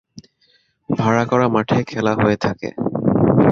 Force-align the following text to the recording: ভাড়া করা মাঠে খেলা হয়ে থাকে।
ভাড়া 0.89 1.23
করা 1.25 1.47
মাঠে 1.47 1.79
খেলা 1.83 2.13
হয়ে 2.13 2.37
থাকে। 2.37 2.69